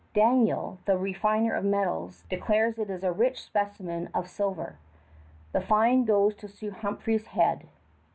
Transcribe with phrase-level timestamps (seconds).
[0.15, 4.77] Daniel, the refiner of metals, declares it is a rich specimen of silver.
[5.51, 7.67] The find goes to Sir Humphrey's head.